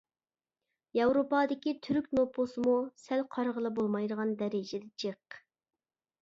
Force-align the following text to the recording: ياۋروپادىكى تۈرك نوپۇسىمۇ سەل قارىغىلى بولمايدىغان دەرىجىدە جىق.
ياۋروپادىكى 0.99 1.73
تۈرك 1.87 2.07
نوپۇسىمۇ 2.19 2.73
سەل 3.03 3.21
قارىغىلى 3.37 3.73
بولمايدىغان 3.77 4.33
دەرىجىدە 4.41 4.91
جىق. 5.05 5.41